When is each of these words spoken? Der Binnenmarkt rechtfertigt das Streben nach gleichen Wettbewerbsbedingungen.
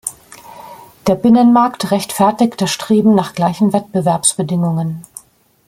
Der 1.05 1.13
Binnenmarkt 1.13 1.91
rechtfertigt 1.91 2.59
das 2.59 2.71
Streben 2.71 3.13
nach 3.13 3.35
gleichen 3.35 3.71
Wettbewerbsbedingungen. 3.71 5.03